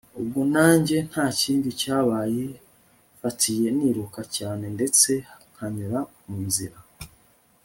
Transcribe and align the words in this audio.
ubwo 0.19 0.41
nanjye 0.55 0.97
ntakindi 1.09 1.69
cyabaye 1.81 2.45
nfatiye 3.15 3.67
niruka 3.77 4.21
cyane 4.37 4.65
ndetse 4.75 5.09
nkanyura 5.53 5.99
munzira 6.27 6.77